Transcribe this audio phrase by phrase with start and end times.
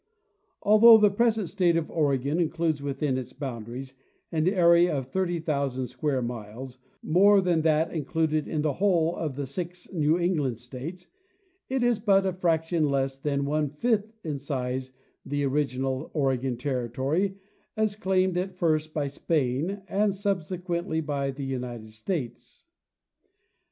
[0.63, 3.93] Although the present state of Oregon includes within its boundaries
[4.31, 9.35] an area of 30,000 square miles more than that in cluded in the whole of
[9.35, 11.05] the six New England states,
[11.69, 14.93] it is buta fraction less than one fifth in size of
[15.27, 17.35] the original Oregon terri tory
[17.77, 22.65] as claimed at first by Spain and subsequently by the United States.